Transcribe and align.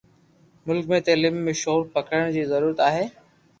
ملڪ 0.69 0.89
۾ 0.93 0.99
تعليمي 1.09 1.53
شعور 1.61 1.85
پکيڙڻ 1.93 2.35
جي 2.39 2.49
ضرورت 2.57 2.85
آهي. 2.91 3.07